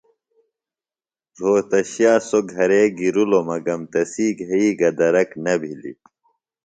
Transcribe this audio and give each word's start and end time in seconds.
رھوتشِیہ 1.39 2.13
سوۡ 2.27 2.45
گھرے 2.53 2.81
گِرِلوۡ 2.97 3.45
مگم 3.49 3.81
تسی 3.91 4.27
گھئی 4.47 4.67
گہ 4.79 4.89
درک 4.97 5.29
نہ 5.43 5.53
بِھلیۡ۔ 5.59 5.99